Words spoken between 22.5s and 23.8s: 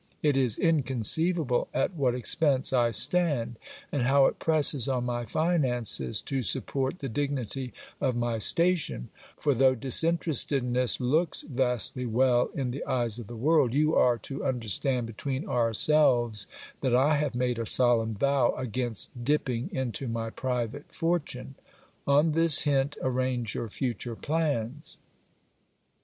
hint, arrange your